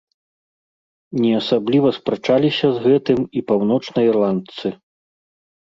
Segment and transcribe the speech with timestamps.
[1.25, 4.77] Не асабліва спрачаліся з гэтым і паўночнаірландцы.